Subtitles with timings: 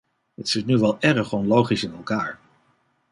[0.35, 2.39] Het zit nu wel erg onlogisch in elkaar.